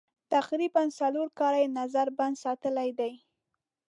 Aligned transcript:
تقریباً 0.33 0.83
څلور 0.99 1.27
کاله 1.39 1.57
یې 1.63 1.67
نظر 1.79 2.07
بند 2.17 2.35
ساتلي 2.43 2.89
دي. 2.99 3.13